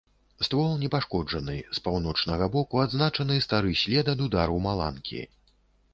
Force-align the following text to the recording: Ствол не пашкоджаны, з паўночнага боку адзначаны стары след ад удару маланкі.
Ствол 0.45 0.71
не 0.83 0.87
пашкоджаны, 0.95 1.57
з 1.79 1.83
паўночнага 1.87 2.49
боку 2.57 2.81
адзначаны 2.87 3.39
стары 3.47 3.77
след 3.85 4.05
ад 4.15 4.25
удару 4.29 4.57
маланкі. 4.69 5.21